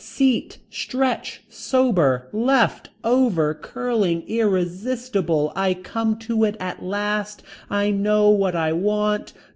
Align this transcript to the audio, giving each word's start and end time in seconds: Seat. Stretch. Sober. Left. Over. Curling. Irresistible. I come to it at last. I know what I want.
Seat. 0.03 0.57
Stretch. 0.71 1.43
Sober. 1.47 2.27
Left. 2.33 2.89
Over. 3.03 3.53
Curling. 3.53 4.23
Irresistible. 4.27 5.53
I 5.55 5.75
come 5.75 6.17
to 6.21 6.43
it 6.43 6.57
at 6.59 6.81
last. 6.81 7.43
I 7.69 7.91
know 7.91 8.31
what 8.31 8.55
I 8.55 8.73
want. 8.73 9.33